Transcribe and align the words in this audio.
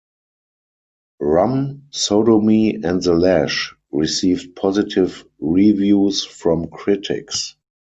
"Rum 1.19 1.83
Sodomy 1.91 2.73
and 2.83 3.03
the 3.03 3.13
Lash" 3.13 3.75
received 3.91 4.55
positive 4.55 5.23
reviews 5.37 6.25
from 6.25 6.69
critics. 6.71 7.55